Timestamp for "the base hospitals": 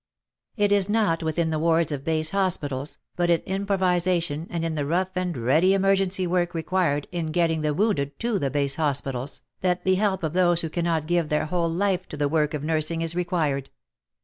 8.39-9.41